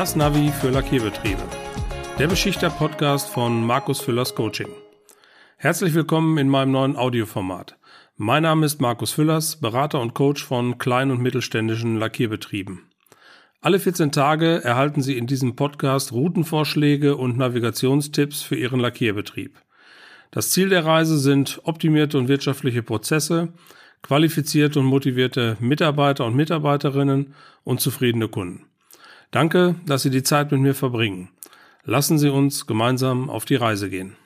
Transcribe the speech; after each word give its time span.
Das 0.00 0.16
Navi 0.16 0.48
für 0.48 0.70
Lackierbetriebe. 0.70 1.42
Der 2.18 2.26
Beschichter-Podcast 2.26 3.28
von 3.28 3.62
Markus 3.66 4.00
Füllers 4.00 4.34
Coaching. 4.34 4.68
Herzlich 5.58 5.92
willkommen 5.92 6.38
in 6.38 6.48
meinem 6.48 6.72
neuen 6.72 6.96
Audioformat. 6.96 7.76
Mein 8.16 8.44
Name 8.44 8.64
ist 8.64 8.80
Markus 8.80 9.12
Füllers, 9.12 9.60
Berater 9.60 10.00
und 10.00 10.14
Coach 10.14 10.42
von 10.42 10.78
kleinen 10.78 11.10
und 11.10 11.20
mittelständischen 11.20 11.98
Lackierbetrieben. 11.98 12.88
Alle 13.60 13.78
14 13.78 14.10
Tage 14.10 14.64
erhalten 14.64 15.02
Sie 15.02 15.18
in 15.18 15.26
diesem 15.26 15.54
Podcast 15.54 16.12
Routenvorschläge 16.12 17.14
und 17.16 17.36
Navigationstipps 17.36 18.40
für 18.40 18.56
Ihren 18.56 18.80
Lackierbetrieb. 18.80 19.60
Das 20.30 20.50
Ziel 20.50 20.70
der 20.70 20.86
Reise 20.86 21.18
sind 21.18 21.60
optimierte 21.64 22.16
und 22.16 22.28
wirtschaftliche 22.28 22.82
Prozesse, 22.82 23.52
qualifizierte 24.00 24.80
und 24.80 24.86
motivierte 24.86 25.58
Mitarbeiter 25.60 26.24
und 26.24 26.36
Mitarbeiterinnen 26.36 27.34
und 27.64 27.82
zufriedene 27.82 28.28
Kunden. 28.28 28.69
Danke, 29.30 29.76
dass 29.86 30.02
Sie 30.02 30.10
die 30.10 30.24
Zeit 30.24 30.50
mit 30.50 30.60
mir 30.60 30.74
verbringen. 30.74 31.28
Lassen 31.84 32.18
Sie 32.18 32.28
uns 32.28 32.66
gemeinsam 32.66 33.30
auf 33.30 33.44
die 33.44 33.54
Reise 33.54 33.88
gehen. 33.88 34.16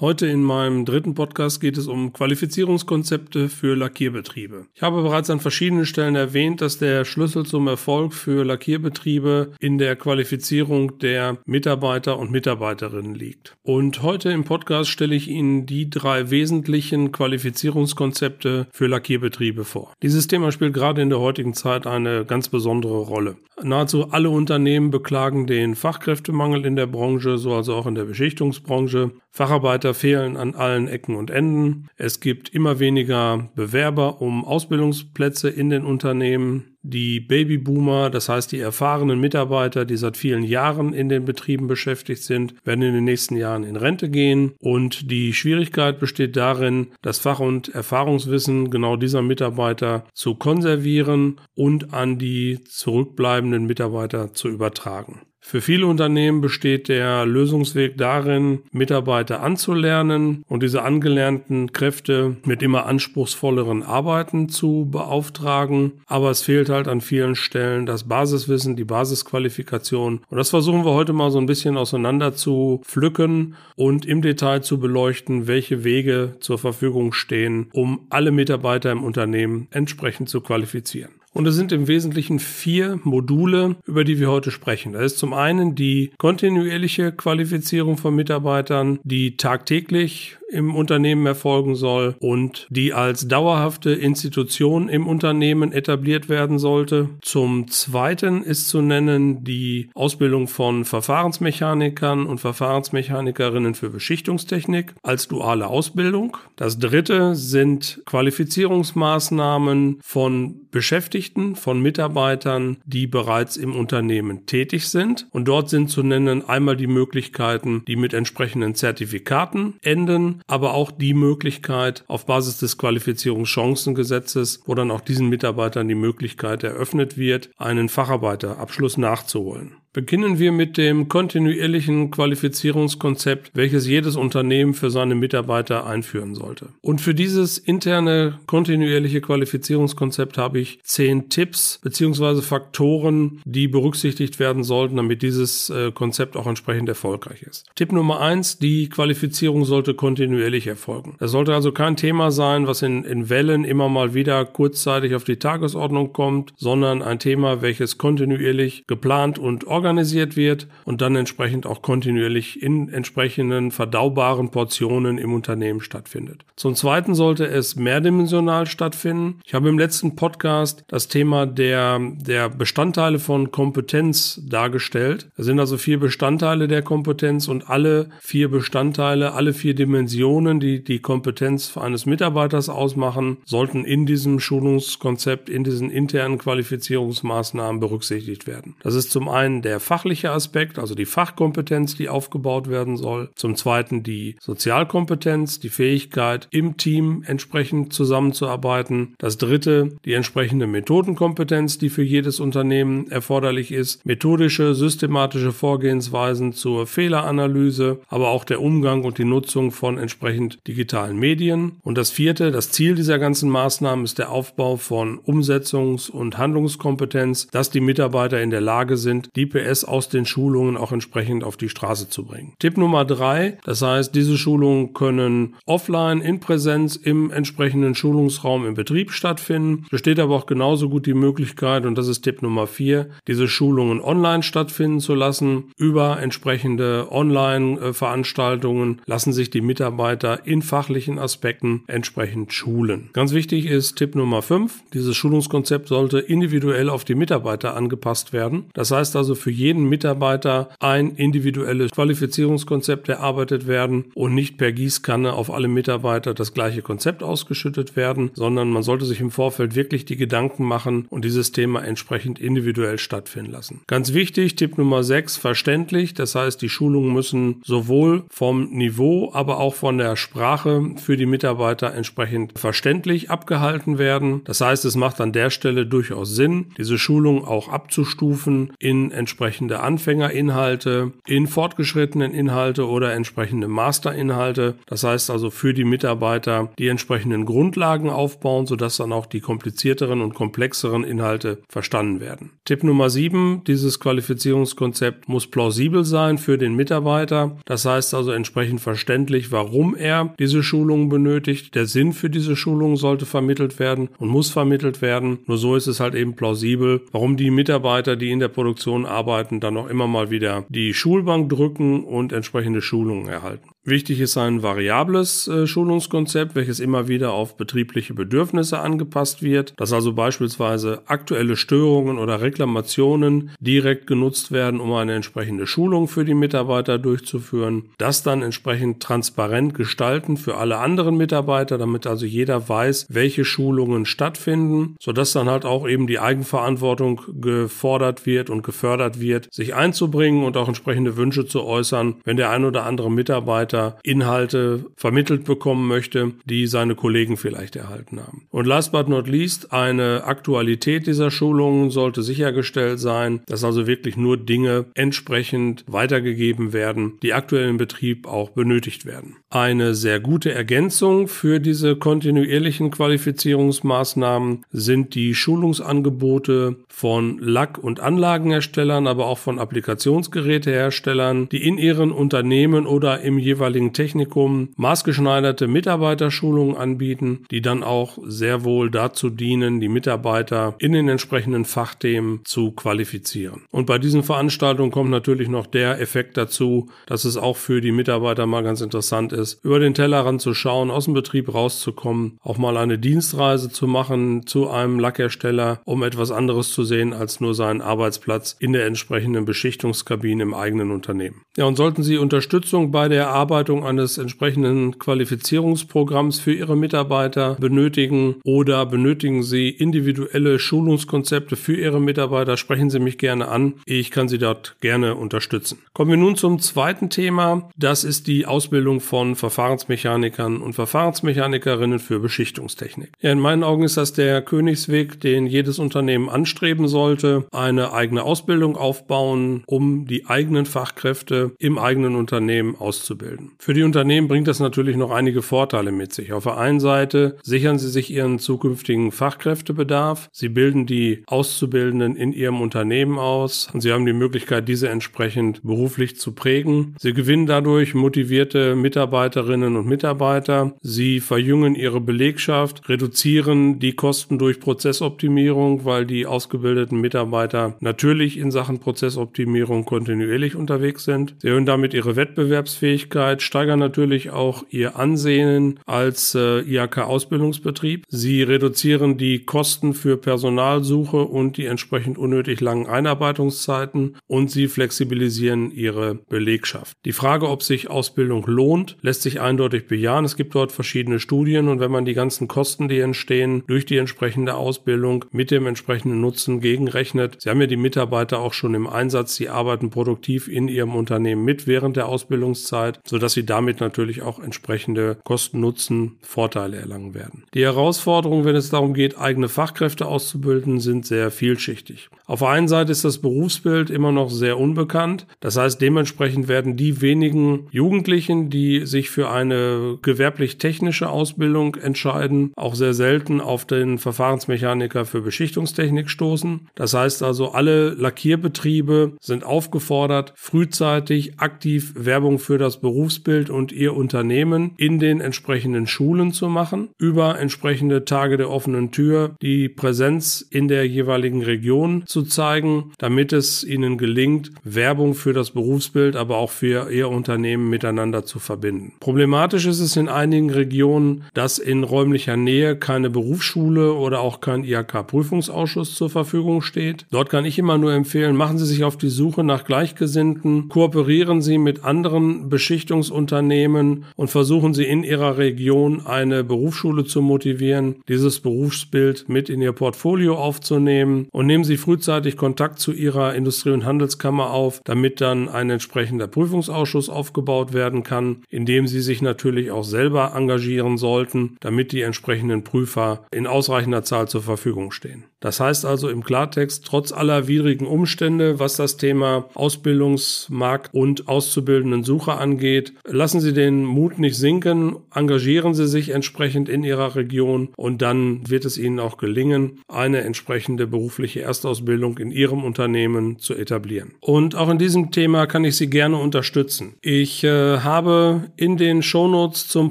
Heute 0.00 0.26
in 0.26 0.42
meinem 0.42 0.86
dritten 0.86 1.12
Podcast 1.12 1.60
geht 1.60 1.76
es 1.76 1.86
um 1.86 2.14
Qualifizierungskonzepte 2.14 3.50
für 3.50 3.76
Lackierbetriebe. 3.76 4.64
Ich 4.72 4.80
habe 4.80 5.02
bereits 5.02 5.28
an 5.28 5.40
verschiedenen 5.40 5.84
Stellen 5.84 6.16
erwähnt, 6.16 6.62
dass 6.62 6.78
der 6.78 7.04
Schlüssel 7.04 7.44
zum 7.44 7.68
Erfolg 7.68 8.14
für 8.14 8.42
Lackierbetriebe 8.42 9.52
in 9.60 9.76
der 9.76 9.96
Qualifizierung 9.96 10.98
der 11.00 11.36
Mitarbeiter 11.44 12.18
und 12.18 12.30
Mitarbeiterinnen 12.30 13.14
liegt. 13.14 13.58
Und 13.62 14.02
heute 14.02 14.30
im 14.30 14.44
Podcast 14.44 14.88
stelle 14.88 15.14
ich 15.14 15.28
Ihnen 15.28 15.66
die 15.66 15.90
drei 15.90 16.30
wesentlichen 16.30 17.12
Qualifizierungskonzepte 17.12 18.68
für 18.72 18.86
Lackierbetriebe 18.86 19.66
vor. 19.66 19.92
Dieses 20.02 20.28
Thema 20.28 20.50
spielt 20.50 20.72
gerade 20.72 21.02
in 21.02 21.10
der 21.10 21.20
heutigen 21.20 21.52
Zeit 21.52 21.86
eine 21.86 22.24
ganz 22.24 22.48
besondere 22.48 23.00
Rolle. 23.00 23.36
Nahezu 23.62 24.10
alle 24.10 24.30
Unternehmen 24.30 24.90
beklagen 24.90 25.46
den 25.46 25.74
Fachkräftemangel 25.74 26.64
in 26.64 26.76
der 26.76 26.86
Branche, 26.86 27.38
so 27.38 27.54
also 27.54 27.74
auch 27.74 27.86
in 27.86 27.94
der 27.94 28.04
Beschichtungsbranche. 28.04 29.12
Facharbeiter 29.30 29.94
fehlen 29.94 30.36
an 30.36 30.54
allen 30.54 30.88
Ecken 30.88 31.16
und 31.16 31.30
Enden. 31.30 31.88
Es 31.96 32.20
gibt 32.20 32.48
immer 32.50 32.78
weniger 32.78 33.50
Bewerber 33.54 34.20
um 34.20 34.44
Ausbildungsplätze 34.44 35.48
in 35.48 35.70
den 35.70 35.84
Unternehmen. 35.84 36.69
Die 36.82 37.20
Babyboomer, 37.20 38.08
das 38.08 38.28
heißt 38.28 38.52
die 38.52 38.60
erfahrenen 38.60 39.20
Mitarbeiter, 39.20 39.84
die 39.84 39.96
seit 39.96 40.16
vielen 40.16 40.42
Jahren 40.42 40.94
in 40.94 41.08
den 41.08 41.24
Betrieben 41.24 41.66
beschäftigt 41.66 42.22
sind, 42.22 42.54
werden 42.64 42.82
in 42.82 42.94
den 42.94 43.04
nächsten 43.04 43.36
Jahren 43.36 43.64
in 43.64 43.76
Rente 43.76 44.08
gehen. 44.08 44.52
Und 44.58 45.10
die 45.10 45.34
Schwierigkeit 45.34 45.98
besteht 45.98 46.36
darin, 46.36 46.88
das 47.02 47.18
Fach- 47.18 47.40
und 47.40 47.68
Erfahrungswissen 47.68 48.70
genau 48.70 48.96
dieser 48.96 49.22
Mitarbeiter 49.22 50.06
zu 50.14 50.34
konservieren 50.34 51.40
und 51.54 51.92
an 51.92 52.18
die 52.18 52.60
zurückbleibenden 52.64 53.66
Mitarbeiter 53.66 54.32
zu 54.32 54.48
übertragen. 54.48 55.20
Für 55.42 55.60
viele 55.60 55.86
Unternehmen 55.86 56.42
besteht 56.42 56.88
der 56.88 57.26
Lösungsweg 57.26 57.96
darin, 57.96 58.60
Mitarbeiter 58.70 59.42
anzulernen 59.42 60.44
und 60.48 60.62
diese 60.62 60.82
angelernten 60.82 61.72
Kräfte 61.72 62.36
mit 62.44 62.62
immer 62.62 62.86
anspruchsvolleren 62.86 63.82
Arbeiten 63.82 64.48
zu 64.48 64.86
beauftragen. 64.88 65.92
Aber 66.06 66.30
es 66.30 66.42
fehlt 66.42 66.68
halt 66.68 66.86
an 66.86 67.00
vielen 67.00 67.34
Stellen 67.34 67.86
das 67.86 68.04
Basiswissen, 68.04 68.76
die 68.76 68.84
Basisqualifikation. 68.84 70.20
Und 70.28 70.36
das 70.36 70.50
versuchen 70.50 70.84
wir 70.84 70.92
heute 70.92 71.14
mal 71.14 71.30
so 71.30 71.38
ein 71.38 71.46
bisschen 71.46 71.76
auseinander 71.76 72.34
zu 72.34 72.82
pflücken 72.84 73.56
und 73.76 74.06
im 74.06 74.22
Detail 74.22 74.60
zu 74.60 74.78
beleuchten, 74.78 75.46
welche 75.48 75.84
Wege 75.84 76.36
zur 76.40 76.58
Verfügung 76.58 77.12
stehen, 77.12 77.70
um 77.72 78.06
alle 78.10 78.30
Mitarbeiter 78.30 78.92
im 78.92 79.02
Unternehmen 79.02 79.68
entsprechend 79.70 80.28
zu 80.28 80.42
qualifizieren. 80.42 81.19
Und 81.32 81.46
es 81.46 81.54
sind 81.54 81.70
im 81.70 81.86
Wesentlichen 81.86 82.40
vier 82.40 82.98
Module, 83.04 83.76
über 83.86 84.04
die 84.04 84.18
wir 84.18 84.30
heute 84.30 84.50
sprechen. 84.50 84.92
Das 84.94 85.12
ist 85.12 85.18
zum 85.18 85.32
einen 85.32 85.76
die 85.76 86.12
kontinuierliche 86.18 87.12
Qualifizierung 87.12 87.96
von 87.96 88.14
Mitarbeitern, 88.14 88.98
die 89.04 89.36
tagtäglich 89.36 90.38
im 90.50 90.74
Unternehmen 90.74 91.26
erfolgen 91.26 91.74
soll 91.74 92.16
und 92.20 92.66
die 92.70 92.92
als 92.92 93.28
dauerhafte 93.28 93.90
Institution 93.90 94.88
im 94.88 95.06
Unternehmen 95.06 95.72
etabliert 95.72 96.28
werden 96.28 96.58
sollte. 96.58 97.08
Zum 97.22 97.68
Zweiten 97.68 98.42
ist 98.42 98.68
zu 98.68 98.82
nennen 98.82 99.44
die 99.44 99.90
Ausbildung 99.94 100.48
von 100.48 100.84
Verfahrensmechanikern 100.84 102.26
und 102.26 102.38
Verfahrensmechanikerinnen 102.38 103.74
für 103.74 103.90
Beschichtungstechnik 103.90 104.94
als 105.02 105.28
duale 105.28 105.68
Ausbildung. 105.68 106.36
Das 106.56 106.78
Dritte 106.78 107.34
sind 107.34 108.02
Qualifizierungsmaßnahmen 108.06 109.98
von 110.02 110.60
Beschäftigten, 110.70 111.56
von 111.56 111.80
Mitarbeitern, 111.80 112.78
die 112.84 113.06
bereits 113.06 113.56
im 113.56 113.74
Unternehmen 113.74 114.46
tätig 114.46 114.88
sind. 114.88 115.26
Und 115.30 115.46
dort 115.46 115.68
sind 115.68 115.90
zu 115.90 116.02
nennen 116.02 116.48
einmal 116.48 116.76
die 116.76 116.86
Möglichkeiten, 116.86 117.82
die 117.86 117.96
mit 117.96 118.14
entsprechenden 118.14 118.74
Zertifikaten 118.74 119.74
enden, 119.82 120.39
aber 120.46 120.74
auch 120.74 120.90
die 120.90 121.14
Möglichkeit 121.14 122.04
auf 122.08 122.26
Basis 122.26 122.58
des 122.58 122.78
Qualifizierungschancengesetzes, 122.78 124.62
wo 124.66 124.74
dann 124.74 124.90
auch 124.90 125.00
diesen 125.00 125.28
Mitarbeitern 125.28 125.88
die 125.88 125.94
Möglichkeit 125.94 126.64
eröffnet 126.64 127.16
wird, 127.16 127.50
einen 127.56 127.88
Facharbeiterabschluss 127.88 128.98
nachzuholen. 128.98 129.76
Beginnen 129.92 130.38
wir 130.38 130.52
mit 130.52 130.76
dem 130.76 131.08
kontinuierlichen 131.08 132.12
Qualifizierungskonzept, 132.12 133.50
welches 133.54 133.88
jedes 133.88 134.14
Unternehmen 134.14 134.72
für 134.72 134.88
seine 134.88 135.16
Mitarbeiter 135.16 135.84
einführen 135.84 136.36
sollte. 136.36 136.68
Und 136.80 137.00
für 137.00 137.12
dieses 137.12 137.58
interne 137.58 138.38
kontinuierliche 138.46 139.20
Qualifizierungskonzept 139.20 140.38
habe 140.38 140.60
ich 140.60 140.78
zehn 140.84 141.28
Tipps 141.28 141.80
beziehungsweise 141.82 142.40
Faktoren, 142.40 143.42
die 143.44 143.66
berücksichtigt 143.66 144.38
werden 144.38 144.62
sollten, 144.62 144.94
damit 144.94 145.22
dieses 145.22 145.70
äh, 145.70 145.90
Konzept 145.90 146.36
auch 146.36 146.46
entsprechend 146.46 146.88
erfolgreich 146.88 147.42
ist. 147.42 147.66
Tipp 147.74 147.90
Nummer 147.90 148.20
eins, 148.20 148.58
die 148.58 148.88
Qualifizierung 148.90 149.64
sollte 149.64 149.94
kontinuierlich 149.94 150.29
erfolgen. 150.38 151.16
Das 151.18 151.30
sollte 151.30 151.54
also 151.54 151.72
kein 151.72 151.96
Thema 151.96 152.30
sein, 152.30 152.66
was 152.66 152.82
in, 152.82 153.04
in 153.04 153.28
Wellen 153.28 153.64
immer 153.64 153.88
mal 153.88 154.14
wieder 154.14 154.44
kurzzeitig 154.44 155.14
auf 155.14 155.24
die 155.24 155.36
Tagesordnung 155.36 156.12
kommt, 156.12 156.52
sondern 156.56 157.02
ein 157.02 157.18
Thema, 157.18 157.62
welches 157.62 157.98
kontinuierlich 157.98 158.84
geplant 158.86 159.38
und 159.38 159.66
organisiert 159.66 160.36
wird 160.36 160.66
und 160.84 161.00
dann 161.00 161.16
entsprechend 161.16 161.66
auch 161.66 161.82
kontinuierlich 161.82 162.62
in 162.62 162.88
entsprechenden 162.88 163.70
verdaubaren 163.70 164.50
Portionen 164.50 165.18
im 165.18 165.32
Unternehmen 165.32 165.80
stattfindet. 165.80 166.44
Zum 166.56 166.74
Zweiten 166.74 167.14
sollte 167.14 167.46
es 167.46 167.76
mehrdimensional 167.76 168.66
stattfinden. 168.66 169.40
Ich 169.44 169.54
habe 169.54 169.68
im 169.68 169.78
letzten 169.78 170.16
Podcast 170.16 170.84
das 170.88 171.08
Thema 171.08 171.46
der, 171.46 172.00
der 172.00 172.48
Bestandteile 172.48 173.18
von 173.18 173.50
Kompetenz 173.50 174.40
dargestellt. 174.46 175.30
Es 175.36 175.46
sind 175.46 175.60
also 175.60 175.78
vier 175.78 175.98
Bestandteile 175.98 176.68
der 176.68 176.82
Kompetenz 176.82 177.48
und 177.48 177.70
alle 177.70 178.10
vier 178.20 178.50
Bestandteile, 178.50 179.32
alle 179.32 179.52
vier 179.52 179.74
Dimensionen, 179.74 180.19
die 180.60 180.84
die 180.84 180.98
Kompetenz 181.00 181.76
eines 181.76 182.04
Mitarbeiters 182.04 182.68
ausmachen, 182.68 183.38
sollten 183.46 183.84
in 183.84 184.04
diesem 184.04 184.40
Schulungskonzept, 184.40 185.48
in 185.48 185.64
diesen 185.64 185.90
internen 185.90 186.36
Qualifizierungsmaßnahmen 186.36 187.80
berücksichtigt 187.80 188.46
werden. 188.46 188.76
Das 188.82 188.94
ist 188.94 189.10
zum 189.10 189.28
einen 189.28 189.62
der 189.62 189.70
der 189.70 189.78
fachliche 189.78 190.32
Aspekt, 190.32 190.80
also 190.80 190.96
die 190.96 191.06
Fachkompetenz, 191.06 191.94
die 191.94 192.08
aufgebaut 192.08 192.68
werden 192.68 192.96
soll. 192.96 193.30
Zum 193.36 193.54
Zweiten 193.54 194.02
die 194.02 194.34
Sozialkompetenz, 194.40 195.60
die 195.60 195.68
Fähigkeit, 195.68 196.48
im 196.50 196.76
Team 196.76 197.22
entsprechend 197.24 197.92
zusammenzuarbeiten. 197.92 199.14
Das 199.18 199.38
Dritte 199.38 199.96
die 200.04 200.14
entsprechende 200.14 200.66
Methodenkompetenz, 200.66 201.78
die 201.78 201.88
für 201.88 202.02
jedes 202.02 202.40
Unternehmen 202.40 203.08
erforderlich 203.12 203.70
ist. 203.70 204.04
Methodische, 204.04 204.74
systematische 204.74 205.52
Vorgehensweisen 205.52 206.52
zur 206.52 206.88
Fehleranalyse, 206.88 208.00
aber 208.08 208.30
auch 208.30 208.42
der 208.42 208.60
Umgang 208.60 209.04
und 209.04 209.18
die 209.18 209.24
Nutzung 209.24 209.70
von 209.70 209.98
entsprechend 210.10 210.58
digitalen 210.66 211.16
Medien. 211.16 211.78
Und 211.82 211.96
das 211.96 212.10
Vierte, 212.10 212.50
das 212.50 212.72
Ziel 212.72 212.96
dieser 212.96 213.20
ganzen 213.20 213.48
Maßnahmen 213.48 214.04
ist 214.04 214.18
der 214.18 214.30
Aufbau 214.30 214.76
von 214.76 215.20
Umsetzungs- 215.20 216.10
und 216.10 216.36
Handlungskompetenz, 216.36 217.46
dass 217.52 217.70
die 217.70 217.80
Mitarbeiter 217.80 218.42
in 218.42 218.50
der 218.50 218.60
Lage 218.60 218.96
sind, 218.96 219.28
die 219.36 219.48
GPS 219.48 219.84
aus 219.84 220.08
den 220.08 220.26
Schulungen 220.26 220.76
auch 220.76 220.90
entsprechend 220.90 221.44
auf 221.44 221.56
die 221.56 221.68
Straße 221.68 222.08
zu 222.08 222.24
bringen. 222.24 222.54
Tipp 222.58 222.76
Nummer 222.76 223.04
drei, 223.04 223.58
das 223.64 223.82
heißt, 223.82 224.14
diese 224.14 224.36
Schulungen 224.36 224.94
können 224.94 225.54
offline 225.64 226.20
in 226.20 226.40
Präsenz 226.40 226.96
im 226.96 227.30
entsprechenden 227.30 227.94
Schulungsraum 227.94 228.66
im 228.66 228.74
Betrieb 228.74 229.12
stattfinden. 229.12 229.86
Besteht 229.90 230.18
aber 230.18 230.34
auch 230.34 230.46
genauso 230.46 230.88
gut 230.88 231.06
die 231.06 231.14
Möglichkeit, 231.14 231.86
und 231.86 231.96
das 231.96 232.08
ist 232.08 232.22
Tipp 232.22 232.42
Nummer 232.42 232.66
vier, 232.66 233.10
diese 233.28 233.46
Schulungen 233.46 234.00
online 234.00 234.42
stattfinden 234.42 234.98
zu 234.98 235.14
lassen. 235.14 235.70
Über 235.76 236.20
entsprechende 236.20 237.08
Online-Veranstaltungen 237.12 239.02
lassen 239.06 239.32
sich 239.32 239.50
die 239.50 239.60
Mitarbeiter 239.60 239.99
Mitarbeiter 240.00 240.46
in 240.46 240.62
fachlichen 240.62 241.18
Aspekten 241.18 241.82
entsprechend 241.86 242.54
schulen. 242.54 243.10
Ganz 243.12 243.34
wichtig 243.34 243.66
ist 243.66 243.96
Tipp 243.96 244.14
Nummer 244.14 244.40
5. 244.40 244.84
Dieses 244.94 245.14
Schulungskonzept 245.14 245.88
sollte 245.88 246.20
individuell 246.20 246.88
auf 246.88 247.04
die 247.04 247.14
Mitarbeiter 247.14 247.76
angepasst 247.76 248.32
werden. 248.32 248.64
Das 248.72 248.92
heißt 248.92 249.14
also 249.14 249.34
für 249.34 249.50
jeden 249.50 249.90
Mitarbeiter 249.90 250.70
ein 250.80 251.10
individuelles 251.10 251.90
Qualifizierungskonzept 251.90 253.10
erarbeitet 253.10 253.66
werden 253.66 254.06
und 254.14 254.34
nicht 254.34 254.56
per 254.56 254.72
Gießkanne 254.72 255.34
auf 255.34 255.52
alle 255.52 255.68
Mitarbeiter 255.68 256.32
das 256.32 256.54
gleiche 256.54 256.80
Konzept 256.80 257.22
ausgeschüttet 257.22 257.94
werden, 257.94 258.30
sondern 258.32 258.70
man 258.70 258.82
sollte 258.82 259.04
sich 259.04 259.20
im 259.20 259.30
Vorfeld 259.30 259.74
wirklich 259.74 260.06
die 260.06 260.16
Gedanken 260.16 260.64
machen 260.64 261.08
und 261.10 261.26
dieses 261.26 261.52
Thema 261.52 261.84
entsprechend 261.84 262.38
individuell 262.38 262.98
stattfinden 262.98 263.52
lassen. 263.52 263.80
Ganz 263.86 264.14
wichtig, 264.14 264.56
Tipp 264.56 264.78
Nummer 264.78 265.04
6, 265.04 265.36
verständlich. 265.36 266.14
Das 266.14 266.34
heißt, 266.34 266.62
die 266.62 266.70
Schulungen 266.70 267.12
müssen 267.12 267.60
sowohl 267.64 268.24
vom 268.30 268.70
Niveau, 268.70 269.30
aber 269.34 269.58
auch 269.58 269.74
von 269.80 269.96
der 269.96 270.14
Sprache 270.16 270.90
für 270.96 271.16
die 271.16 271.24
Mitarbeiter 271.24 271.94
entsprechend 271.94 272.58
verständlich 272.58 273.30
abgehalten 273.30 273.96
werden. 273.96 274.42
Das 274.44 274.60
heißt, 274.60 274.84
es 274.84 274.94
macht 274.94 275.22
an 275.22 275.32
der 275.32 275.48
Stelle 275.48 275.86
durchaus 275.86 276.34
Sinn, 276.34 276.66
diese 276.76 276.98
Schulung 276.98 277.46
auch 277.46 277.70
abzustufen 277.70 278.74
in 278.78 279.10
entsprechende 279.10 279.80
Anfängerinhalte, 279.80 281.12
in 281.26 281.46
fortgeschrittenen 281.46 282.34
Inhalte 282.34 282.86
oder 282.86 283.14
entsprechende 283.14 283.68
Masterinhalte. 283.68 284.74
Das 284.84 285.02
heißt 285.02 285.30
also 285.30 285.48
für 285.48 285.72
die 285.72 285.84
Mitarbeiter 285.84 286.68
die 286.78 286.88
entsprechenden 286.88 287.46
Grundlagen 287.46 288.10
aufbauen, 288.10 288.66
sodass 288.66 288.98
dann 288.98 289.14
auch 289.14 289.24
die 289.24 289.40
komplizierteren 289.40 290.20
und 290.20 290.34
komplexeren 290.34 291.04
Inhalte 291.04 291.62
verstanden 291.70 292.20
werden. 292.20 292.50
Tipp 292.66 292.84
Nummer 292.84 293.08
7, 293.08 293.64
dieses 293.66 293.98
Qualifizierungskonzept 293.98 295.26
muss 295.30 295.46
plausibel 295.46 296.04
sein 296.04 296.36
für 296.36 296.58
den 296.58 296.74
Mitarbeiter. 296.74 297.56
Das 297.64 297.86
heißt 297.86 298.12
also 298.12 298.30
entsprechend 298.32 298.82
verständlich, 298.82 299.50
warum 299.50 299.69
er 299.94 300.34
diese 300.38 300.62
Schulung 300.62 301.08
benötigt. 301.08 301.74
Der 301.74 301.86
Sinn 301.86 302.12
für 302.12 302.30
diese 302.30 302.56
Schulung 302.56 302.96
sollte 302.96 303.26
vermittelt 303.26 303.78
werden 303.78 304.08
und 304.18 304.28
muss 304.28 304.50
vermittelt 304.50 305.02
werden. 305.02 305.38
Nur 305.46 305.58
so 305.58 305.76
ist 305.76 305.86
es 305.86 306.00
halt 306.00 306.14
eben 306.14 306.34
plausibel, 306.34 307.02
warum 307.12 307.36
die 307.36 307.50
Mitarbeiter, 307.50 308.16
die 308.16 308.30
in 308.30 308.40
der 308.40 308.48
Produktion 308.48 309.06
arbeiten, 309.06 309.60
dann 309.60 309.76
auch 309.76 309.88
immer 309.88 310.06
mal 310.06 310.30
wieder 310.30 310.64
die 310.68 310.94
Schulbank 310.94 311.48
drücken 311.48 312.04
und 312.04 312.32
entsprechende 312.32 312.82
Schulungen 312.82 313.28
erhalten. 313.28 313.70
Wichtig 313.82 314.20
ist 314.20 314.36
ein 314.36 314.62
variables 314.62 315.48
äh, 315.48 315.66
Schulungskonzept, 315.66 316.54
welches 316.54 316.80
immer 316.80 317.08
wieder 317.08 317.32
auf 317.32 317.56
betriebliche 317.56 318.12
Bedürfnisse 318.12 318.78
angepasst 318.78 319.42
wird, 319.42 319.72
dass 319.78 319.94
also 319.94 320.12
beispielsweise 320.12 321.00
aktuelle 321.06 321.56
Störungen 321.56 322.18
oder 322.18 322.42
Reklamationen 322.42 323.52
direkt 323.58 324.06
genutzt 324.06 324.52
werden, 324.52 324.80
um 324.80 324.92
eine 324.92 325.14
entsprechende 325.14 325.66
Schulung 325.66 326.08
für 326.08 326.26
die 326.26 326.34
Mitarbeiter 326.34 326.98
durchzuführen, 326.98 327.88
das 327.96 328.22
dann 328.22 328.42
entsprechend 328.42 329.02
transparent 329.02 329.72
gestalten 329.72 330.36
für 330.36 330.58
alle 330.58 330.76
anderen 330.76 331.16
Mitarbeiter, 331.16 331.78
damit 331.78 332.06
also 332.06 332.26
jeder 332.26 332.68
weiß, 332.68 333.06
welche 333.08 333.46
Schulungen 333.46 334.04
stattfinden, 334.04 334.96
sodass 335.00 335.32
dann 335.32 335.48
halt 335.48 335.64
auch 335.64 335.88
eben 335.88 336.06
die 336.06 336.18
Eigenverantwortung 336.18 337.22
gefordert 337.40 338.26
wird 338.26 338.50
und 338.50 338.62
gefördert 338.62 339.20
wird, 339.20 339.48
sich 339.50 339.74
einzubringen 339.74 340.44
und 340.44 340.58
auch 340.58 340.68
entsprechende 340.68 341.16
Wünsche 341.16 341.46
zu 341.46 341.64
äußern, 341.64 342.16
wenn 342.24 342.36
der 342.36 342.50
ein 342.50 342.66
oder 342.66 342.84
andere 342.84 343.10
Mitarbeiter 343.10 343.69
weiter 343.70 343.98
Inhalte 344.02 344.84
vermittelt 344.96 345.44
bekommen 345.44 345.86
möchte, 345.86 346.32
die 346.44 346.66
seine 346.66 346.94
Kollegen 346.94 347.36
vielleicht 347.36 347.76
erhalten 347.76 348.20
haben. 348.20 348.46
Und 348.50 348.66
last 348.66 348.92
but 348.92 349.08
not 349.08 349.28
least, 349.28 349.72
eine 349.72 350.24
Aktualität 350.24 351.06
dieser 351.06 351.30
Schulungen 351.30 351.90
sollte 351.90 352.22
sichergestellt 352.22 352.98
sein, 352.98 353.40
dass 353.46 353.64
also 353.64 353.86
wirklich 353.86 354.16
nur 354.16 354.36
Dinge 354.36 354.86
entsprechend 354.94 355.84
weitergegeben 355.86 356.72
werden, 356.72 357.18
die 357.22 357.32
aktuell 357.32 357.68
im 357.68 357.76
Betrieb 357.76 358.26
auch 358.26 358.50
benötigt 358.50 359.06
werden. 359.06 359.36
Eine 359.50 359.94
sehr 359.94 360.20
gute 360.20 360.52
Ergänzung 360.52 361.28
für 361.28 361.60
diese 361.60 361.96
kontinuierlichen 361.96 362.90
Qualifizierungsmaßnahmen 362.90 364.64
sind 364.70 365.14
die 365.14 365.34
Schulungsangebote 365.34 366.76
von 366.88 367.38
Lack- 367.38 367.78
und 367.78 368.00
Anlagenherstellern, 368.00 369.06
aber 369.06 369.26
auch 369.26 369.38
von 369.38 369.58
Applikationsgeräteherstellern, 369.58 371.48
die 371.48 371.66
in 371.66 371.78
ihren 371.78 372.12
Unternehmen 372.12 372.86
oder 372.86 373.20
im 373.20 373.38
jeweiligen 373.38 373.59
jeweiligen 373.60 373.92
Technikum 373.92 374.70
maßgeschneiderte 374.76 375.68
Mitarbeiterschulungen 375.68 376.76
anbieten, 376.76 377.44
die 377.50 377.60
dann 377.60 377.82
auch 377.82 378.18
sehr 378.24 378.64
wohl 378.64 378.90
dazu 378.90 379.28
dienen, 379.28 379.80
die 379.80 379.88
Mitarbeiter 379.88 380.74
in 380.78 380.92
den 380.92 381.08
entsprechenden 381.08 381.66
Fachthemen 381.66 382.40
zu 382.44 382.72
qualifizieren. 382.72 383.62
Und 383.70 383.86
bei 383.86 383.98
diesen 383.98 384.22
Veranstaltungen 384.22 384.90
kommt 384.90 385.10
natürlich 385.10 385.48
noch 385.48 385.66
der 385.66 386.00
Effekt 386.00 386.38
dazu, 386.38 386.88
dass 387.06 387.24
es 387.24 387.36
auch 387.36 387.56
für 387.56 387.82
die 387.82 387.92
Mitarbeiter 387.92 388.46
mal 388.46 388.62
ganz 388.62 388.80
interessant 388.80 389.32
ist, 389.32 389.62
über 389.62 389.78
den 389.78 389.92
Tellerrand 389.92 390.40
zu 390.40 390.54
schauen, 390.54 390.90
aus 390.90 391.04
dem 391.04 391.14
Betrieb 391.14 391.52
rauszukommen, 391.52 392.38
auch 392.40 392.56
mal 392.56 392.78
eine 392.78 392.98
Dienstreise 392.98 393.70
zu 393.70 393.86
machen 393.86 394.46
zu 394.46 394.70
einem 394.70 394.98
Lackhersteller, 394.98 395.80
um 395.84 396.02
etwas 396.02 396.30
anderes 396.30 396.72
zu 396.72 396.84
sehen 396.84 397.12
als 397.12 397.40
nur 397.40 397.54
seinen 397.54 397.82
Arbeitsplatz 397.82 398.56
in 398.58 398.72
der 398.72 398.86
entsprechenden 398.86 399.44
Beschichtungskabine 399.44 400.42
im 400.42 400.54
eigenen 400.54 400.90
Unternehmen. 400.90 401.42
Ja, 401.58 401.66
und 401.66 401.76
sollten 401.76 402.02
Sie 402.02 402.16
Unterstützung 402.16 402.90
bei 402.90 403.08
der 403.08 403.28
Erarbeitung 403.50 403.84
eines 403.84 404.16
entsprechenden 404.16 405.00
Qualifizierungsprogramms 405.00 406.38
für 406.38 406.52
Ihre 406.52 406.76
Mitarbeiter 406.76 407.56
benötigen 407.58 408.36
oder 408.44 408.86
benötigen 408.86 409.42
Sie 409.42 409.70
individuelle 409.70 410.60
Schulungskonzepte 410.60 411.56
für 411.56 411.74
Ihre 411.74 412.00
Mitarbeiter, 412.00 412.56
sprechen 412.56 412.90
Sie 412.90 413.00
mich 413.00 413.18
gerne 413.18 413.48
an. 413.48 413.74
Ich 413.86 414.12
kann 414.12 414.28
Sie 414.28 414.38
dort 414.38 414.76
gerne 414.80 415.16
unterstützen. 415.16 415.78
Kommen 415.94 416.12
wir 416.12 416.16
nun 416.16 416.36
zum 416.36 416.60
zweiten 416.60 417.10
Thema. 417.10 417.68
Das 417.76 418.04
ist 418.04 418.28
die 418.28 418.46
Ausbildung 418.46 419.00
von 419.00 419.34
Verfahrensmechanikern 419.34 420.62
und 420.62 420.74
Verfahrensmechanikerinnen 420.74 421.98
für 421.98 422.20
Beschichtungstechnik. 422.20 423.10
Ja, 423.20 423.32
in 423.32 423.40
meinen 423.40 423.64
Augen 423.64 423.82
ist 423.82 423.96
das 423.96 424.12
der 424.12 424.42
Königsweg, 424.42 425.20
den 425.20 425.48
jedes 425.48 425.80
Unternehmen 425.80 426.28
anstreben 426.28 426.86
sollte. 426.86 427.46
Eine 427.50 427.92
eigene 427.92 428.22
Ausbildung 428.22 428.76
aufbauen, 428.76 429.64
um 429.66 430.06
die 430.06 430.26
eigenen 430.26 430.66
Fachkräfte 430.66 431.50
im 431.58 431.78
eigenen 431.78 432.14
Unternehmen 432.14 432.76
auszubilden 432.76 433.39
ausbilden. 433.40 433.52
Für 433.58 433.74
die 433.74 433.82
Unternehmen 433.82 434.28
bringt 434.28 434.48
das 434.48 434.60
natürlich 434.60 434.96
noch 434.96 435.10
einige 435.10 435.42
Vorteile 435.42 435.92
mit 435.92 436.12
sich. 436.12 436.32
Auf 436.32 436.44
der 436.44 436.58
einen 436.58 436.80
Seite 436.80 437.36
sichern 437.42 437.78
sie 437.78 437.88
sich 437.88 438.10
ihren 438.10 438.38
zukünftigen 438.38 439.12
Fachkräftebedarf. 439.12 440.28
Sie 440.32 440.48
bilden 440.48 440.86
die 440.86 441.22
Auszubildenden 441.26 442.16
in 442.16 442.32
ihrem 442.32 442.60
Unternehmen 442.60 443.18
aus 443.18 443.68
und 443.72 443.80
sie 443.80 443.92
haben 443.92 444.06
die 444.06 444.12
Möglichkeit, 444.12 444.68
diese 444.68 444.88
entsprechend 444.88 445.62
beruflich 445.62 446.18
zu 446.18 446.32
prägen. 446.32 446.94
Sie 446.98 447.12
gewinnen 447.12 447.46
dadurch 447.46 447.94
motivierte 447.94 448.74
Mitarbeiterinnen 448.74 449.76
und 449.76 449.86
Mitarbeiter. 449.86 450.74
Sie 450.82 451.20
verjüngen 451.20 451.74
ihre 451.74 452.00
Belegschaft, 452.00 452.88
reduzieren 452.88 453.78
die 453.78 453.94
Kosten 453.94 454.38
durch 454.38 454.60
Prozessoptimierung, 454.60 455.84
weil 455.84 456.06
die 456.06 456.26
ausgebildeten 456.26 457.00
Mitarbeiter 457.00 457.76
natürlich 457.80 458.38
in 458.38 458.50
Sachen 458.50 458.78
Prozessoptimierung 458.78 459.84
kontinuierlich 459.84 460.56
unterwegs 460.56 461.04
sind. 461.04 461.34
Sie 461.38 461.48
erhöhen 461.48 461.66
damit 461.66 461.94
ihre 461.94 462.16
Wettbewerbsfähigkeit 462.16 463.29
Tätigkeit 463.30 463.42
steigern 463.42 463.78
natürlich 463.78 464.30
auch 464.30 464.64
ihr 464.70 464.96
Ansehen 464.96 465.80
als 465.86 466.34
äh, 466.34 466.60
IHK-Ausbildungsbetrieb. 466.60 468.04
Sie 468.08 468.42
reduzieren 468.42 469.18
die 469.18 469.44
Kosten 469.44 469.94
für 469.94 470.16
Personalsuche 470.16 471.18
und 471.18 471.56
die 471.56 471.66
entsprechend 471.66 472.18
unnötig 472.18 472.60
langen 472.60 472.86
Einarbeitungszeiten 472.86 474.16
und 474.26 474.50
sie 474.50 474.68
flexibilisieren 474.68 475.70
ihre 475.70 476.14
Belegschaft. 476.14 476.96
Die 477.04 477.12
Frage, 477.12 477.48
ob 477.48 477.62
sich 477.62 477.90
Ausbildung 477.90 478.44
lohnt, 478.46 478.96
lässt 479.02 479.22
sich 479.22 479.40
eindeutig 479.40 479.86
bejahen. 479.86 480.24
Es 480.24 480.36
gibt 480.36 480.54
dort 480.54 480.72
verschiedene 480.72 481.20
Studien 481.20 481.68
und 481.68 481.80
wenn 481.80 481.90
man 481.90 482.04
die 482.04 482.14
ganzen 482.14 482.48
Kosten, 482.48 482.88
die 482.88 483.00
entstehen 483.00 483.62
durch 483.66 483.86
die 483.86 483.96
entsprechende 483.96 484.54
Ausbildung 484.54 485.24
mit 485.30 485.50
dem 485.50 485.66
entsprechenden 485.66 486.20
Nutzen 486.20 486.60
gegenrechnet, 486.60 487.36
Sie 487.40 487.48
haben 487.48 487.60
ja 487.60 487.66
die 487.66 487.76
Mitarbeiter 487.76 488.40
auch 488.40 488.52
schon 488.52 488.74
im 488.74 488.86
Einsatz, 488.86 489.34
sie 489.34 489.48
arbeiten 489.48 489.90
produktiv 489.90 490.48
in 490.48 490.68
ihrem 490.68 490.94
Unternehmen 490.94 491.44
mit 491.44 491.66
während 491.66 491.96
der 491.96 492.08
Ausbildungszeit 492.08 493.00
sodass 493.20 493.34
sie 493.34 493.44
damit 493.44 493.80
natürlich 493.80 494.22
auch 494.22 494.40
entsprechende 494.40 495.18
Kosten-Nutzen-Vorteile 495.24 496.78
erlangen 496.78 497.12
werden. 497.12 497.44
Die 497.52 497.62
Herausforderungen, 497.62 498.46
wenn 498.46 498.56
es 498.56 498.70
darum 498.70 498.94
geht, 498.94 499.18
eigene 499.18 499.50
Fachkräfte 499.50 500.06
auszubilden, 500.06 500.80
sind 500.80 501.04
sehr 501.04 501.30
vielschichtig. 501.30 502.08
Auf 502.24 502.38
der 502.38 502.48
einen 502.48 502.66
Seite 502.66 502.92
ist 502.92 503.04
das 503.04 503.18
Berufsbild 503.18 503.90
immer 503.90 504.10
noch 504.10 504.30
sehr 504.30 504.58
unbekannt. 504.58 505.26
Das 505.40 505.58
heißt, 505.58 505.82
dementsprechend 505.82 506.48
werden 506.48 506.78
die 506.78 507.02
wenigen 507.02 507.66
Jugendlichen, 507.72 508.48
die 508.48 508.86
sich 508.86 509.10
für 509.10 509.28
eine 509.28 509.98
gewerblich-technische 510.00 511.10
Ausbildung 511.10 511.74
entscheiden, 511.74 512.54
auch 512.56 512.74
sehr 512.74 512.94
selten 512.94 513.42
auf 513.42 513.66
den 513.66 513.98
Verfahrensmechaniker 513.98 515.04
für 515.04 515.20
Beschichtungstechnik 515.20 516.08
stoßen. 516.08 516.68
Das 516.74 516.94
heißt 516.94 517.22
also, 517.22 517.50
alle 517.50 517.90
Lackierbetriebe 517.90 519.18
sind 519.20 519.44
aufgefordert, 519.44 520.32
frühzeitig 520.36 521.38
aktiv 521.38 521.92
Werbung 521.96 522.38
für 522.38 522.56
das 522.56 522.80
Beruf 522.80 523.09
Berufsbild 523.10 523.50
und 523.50 523.72
ihr 523.72 523.96
Unternehmen 523.96 524.72
in 524.76 525.00
den 525.00 525.20
entsprechenden 525.20 525.88
Schulen 525.88 526.32
zu 526.32 526.48
machen, 526.48 526.90
über 526.98 527.38
entsprechende 527.38 528.04
Tage 528.04 528.36
der 528.36 528.50
offenen 528.50 528.92
Tür 528.92 529.34
die 529.42 529.68
Präsenz 529.68 530.46
in 530.48 530.68
der 530.68 530.86
jeweiligen 530.86 531.42
Region 531.42 532.04
zu 532.06 532.22
zeigen, 532.22 532.92
damit 532.98 533.32
es 533.32 533.64
ihnen 533.64 533.98
gelingt, 533.98 534.52
Werbung 534.62 535.14
für 535.14 535.32
das 535.32 535.50
Berufsbild, 535.50 536.14
aber 536.14 536.36
auch 536.36 536.50
für 536.50 536.90
ihr 536.90 537.08
Unternehmen 537.08 537.68
miteinander 537.68 538.24
zu 538.24 538.38
verbinden. 538.38 538.92
Problematisch 539.00 539.66
ist 539.66 539.80
es 539.80 539.96
in 539.96 540.08
einigen 540.08 540.50
Regionen, 540.50 541.24
dass 541.34 541.58
in 541.58 541.82
räumlicher 541.82 542.36
Nähe 542.36 542.76
keine 542.76 543.10
Berufsschule 543.10 543.94
oder 543.94 544.20
auch 544.20 544.40
kein 544.40 544.62
IHK-Prüfungsausschuss 544.62 545.96
zur 545.96 546.10
Verfügung 546.10 546.62
steht. 546.62 547.06
Dort 547.10 547.28
kann 547.30 547.44
ich 547.44 547.58
immer 547.58 547.76
nur 547.76 547.92
empfehlen, 547.92 548.36
machen 548.36 548.58
Sie 548.58 548.66
sich 548.66 548.84
auf 548.84 548.96
die 548.96 549.08
Suche 549.08 549.42
nach 549.42 549.64
Gleichgesinnten, 549.64 550.68
kooperieren 550.68 551.42
Sie 551.42 551.58
mit 551.58 551.84
anderen 551.84 552.48
Beschichtungsunternehmen 552.90 554.04
und 554.16 554.30
versuchen 554.30 554.74
Sie 554.74 554.84
in 554.84 555.04
Ihrer 555.04 555.38
Region 555.38 556.06
eine 556.06 556.42
Berufsschule 556.42 557.04
zu 557.04 557.22
motivieren, 557.22 558.02
dieses 558.08 558.40
Berufsbild 558.40 559.28
mit 559.28 559.48
in 559.48 559.62
Ihr 559.62 559.72
Portfolio 559.72 560.36
aufzunehmen 560.36 561.28
und 561.30 561.46
nehmen 561.46 561.64
Sie 561.64 561.76
frühzeitig 561.76 562.36
Kontakt 562.36 562.80
zu 562.80 562.92
Ihrer 562.92 563.34
Industrie- 563.34 563.70
und 563.70 563.84
Handelskammer 563.84 564.50
auf, 564.50 564.80
damit 564.84 565.20
dann 565.20 565.48
ein 565.48 565.70
entsprechender 565.70 566.26
Prüfungsausschuss 566.26 567.08
aufgebaut 567.08 567.72
werden 567.72 568.02
kann, 568.02 568.42
in 568.48 568.66
dem 568.66 568.86
Sie 568.88 569.00
sich 569.00 569.22
natürlich 569.22 569.70
auch 569.70 569.84
selber 569.84 570.32
engagieren 570.34 570.98
sollten, 570.98 571.56
damit 571.60 571.92
die 571.92 572.02
entsprechenden 572.02 572.64
Prüfer 572.64 573.24
in 573.30 573.46
ausreichender 573.46 574.02
Zahl 574.02 574.28
zur 574.28 574.42
Verfügung 574.42 574.90
stehen. 574.90 575.24
Das 575.40 575.58
heißt 575.58 575.86
also 575.86 576.10
im 576.10 576.22
Klartext, 576.22 576.84
trotz 576.84 577.12
aller 577.12 577.48
widrigen 577.48 577.86
Umstände, 577.86 578.58
was 578.58 578.76
das 578.76 578.98
Thema 578.98 579.46
Ausbildungsmarkt 579.54 580.92
und 580.92 581.28
auszubildenden 581.28 582.04
Suche 582.04 582.34
angeht, 582.34 582.79
lassen 583.04 583.40
Sie 583.40 583.52
den 583.52 583.84
Mut 583.84 584.18
nicht 584.18 584.36
sinken, 584.36 584.96
engagieren 585.14 585.74
Sie 585.74 585.88
sich 585.88 586.10
entsprechend 586.10 586.68
in 586.68 586.84
Ihrer 586.84 587.16
Region 587.16 587.70
und 587.76 588.02
dann 588.02 588.48
wird 588.48 588.64
es 588.64 588.78
Ihnen 588.78 589.00
auch 589.00 589.18
gelingen, 589.18 589.80
eine 589.88 590.20
entsprechende 590.22 590.86
berufliche 590.86 591.40
Erstausbildung 591.40 592.18
in 592.18 592.30
Ihrem 592.30 592.64
Unternehmen 592.64 593.38
zu 593.38 593.54
etablieren. 593.54 594.12
Und 594.20 594.54
auch 594.54 594.68
in 594.68 594.78
diesem 594.78 595.10
Thema 595.10 595.46
kann 595.46 595.64
ich 595.64 595.76
Sie 595.76 595.90
gerne 595.90 596.16
unterstützen. 596.16 596.94
Ich 597.02 597.44
äh, 597.44 597.78
habe 597.78 598.50
in 598.56 598.76
den 598.76 599.02
Shownotes 599.02 599.68
zum 599.68 599.90